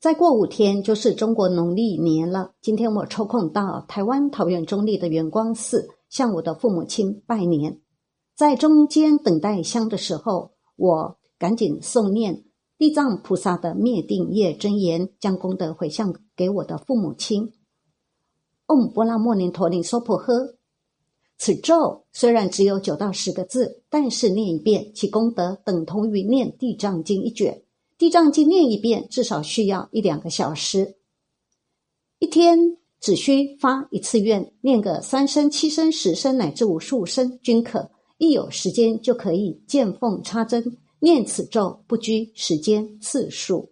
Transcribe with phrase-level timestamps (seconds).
[0.00, 2.52] 再过五天就是中国农历年了。
[2.62, 7.82] 今天我抽空到台湾桃园中立的圆光寺向我的父母亲拜年。
[8.34, 12.44] 在中间等待香的时候，我赶紧诵念
[12.78, 17.52] 地藏菩萨的灭定业真言，将功德回向给我的父母亲。
[18.68, 20.54] 嗡波拉莫尼陀林娑婆诃。
[21.36, 27.62] 此咒虽然只有九到十个字，但是念一遍，其功德等同于念地藏经一卷。
[28.00, 30.96] 地藏经念一遍，至少需要一两个小时。
[32.18, 37.90] 一天只需发一次愿，念个三声、七声、十声乃至无数声均可。
[38.16, 43.70] 一有时间就可以见缝插针念此咒，不拘时间次数。